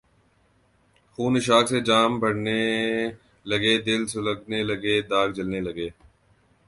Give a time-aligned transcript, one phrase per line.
[1.11, 2.61] خون عشاق سے جام بھرنے
[3.49, 5.89] لگے دل سلگنے لگے داغ جلنے لگے